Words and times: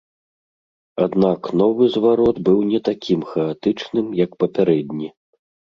Аднак 1.05 1.39
новы 1.61 1.83
зварот 1.97 2.37
быў 2.49 2.59
не 2.73 2.79
такім 2.91 3.19
хаатычным, 3.35 4.13
як 4.25 4.31
папярэдні. 4.43 5.07